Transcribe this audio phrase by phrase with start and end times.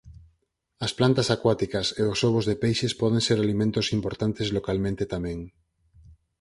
[0.85, 5.39] As plantas acuáticas e os ovos de peixes poden ser alimentos importantes localmente tamén.